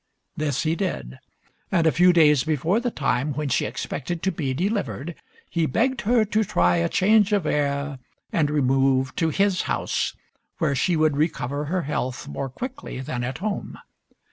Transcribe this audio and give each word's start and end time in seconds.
This 0.35 0.63
he 0.63 0.75
did, 0.75 1.19
and, 1.71 1.85
a 1.85 1.91
few 1.91 2.11
days 2.11 2.43
before 2.43 2.79
the 2.79 2.89
time 2.89 3.33
when 3.33 3.49
she 3.49 3.65
expected 3.67 4.23
to 4.23 4.31
be 4.31 4.51
delivered, 4.51 5.13
he 5.47 5.67
begged 5.67 6.01
her 6.01 6.25
to 6.25 6.43
try 6.43 6.77
a 6.77 6.89
change 6.89 7.31
of 7.31 7.45
air 7.45 7.99
and 8.33 8.49
remove 8.49 9.15
to 9.17 9.29
his 9.29 9.61
house, 9.69 10.15
where 10.57 10.73
she 10.73 10.95
would 10.95 11.15
recover 11.17 11.65
her 11.65 11.83
health 11.83 12.27
more 12.27 12.49
quickly 12.49 12.99
than 12.99 13.23
at 13.23 13.37
home. 13.37 13.77